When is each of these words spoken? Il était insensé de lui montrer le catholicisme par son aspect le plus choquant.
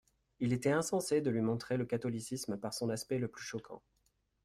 Il 0.39 0.51
était 0.51 0.71
insensé 0.71 1.21
de 1.21 1.29
lui 1.29 1.41
montrer 1.41 1.77
le 1.77 1.85
catholicisme 1.85 2.57
par 2.57 2.73
son 2.73 2.89
aspect 2.89 3.19
le 3.19 3.27
plus 3.27 3.43
choquant. 3.43 3.83